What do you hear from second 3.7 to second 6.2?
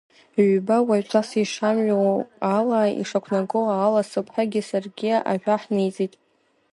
ала сыԥҳагьы саргьы ажәа ҳниҵеит.